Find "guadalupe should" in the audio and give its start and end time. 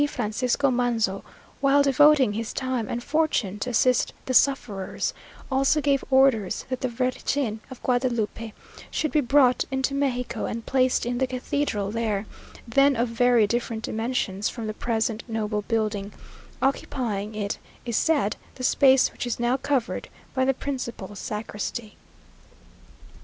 7.83-9.11